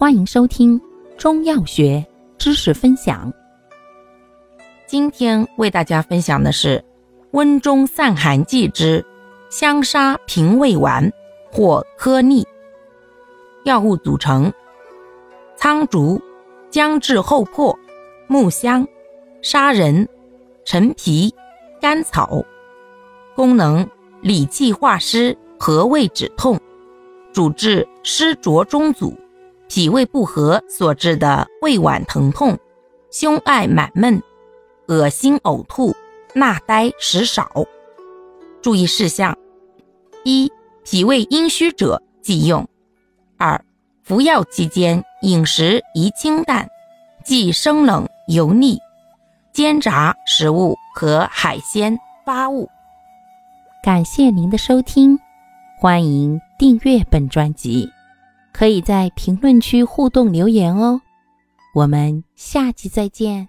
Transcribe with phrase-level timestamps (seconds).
[0.00, 0.80] 欢迎收听
[1.16, 2.06] 中药学
[2.38, 3.32] 知识分享。
[4.86, 6.84] 今天为大家分享的是
[7.32, 9.04] 温中散寒剂之
[9.50, 11.12] 香砂平胃丸
[11.50, 12.46] 或颗粒。
[13.64, 14.52] 药物组成：
[15.56, 16.22] 苍竹、
[16.70, 17.76] 姜至厚朴、
[18.28, 18.86] 木香、
[19.42, 20.08] 砂仁、
[20.64, 21.34] 陈皮、
[21.80, 22.40] 甘草。
[23.34, 23.84] 功能：
[24.20, 26.56] 理气化湿，和胃止痛，
[27.32, 29.12] 主治湿浊中阻。
[29.68, 32.58] 脾胃不和所致的胃脘疼痛、
[33.10, 34.20] 胸爱满闷、
[34.88, 35.94] 恶心呕吐、
[36.34, 37.50] 纳呆食少。
[38.62, 39.36] 注意事项：
[40.24, 40.50] 一、
[40.84, 42.64] 脾胃阴虚者忌用；
[43.36, 43.62] 二、
[44.02, 46.66] 服药期间饮食宜清淡，
[47.24, 48.78] 忌生冷油腻、
[49.52, 52.68] 煎炸食物和海鲜发物。
[53.84, 55.18] 感谢您的收听，
[55.78, 57.88] 欢迎订阅本专辑。
[58.58, 61.00] 可以在评论区互动留言哦，
[61.74, 63.48] 我们下期再见。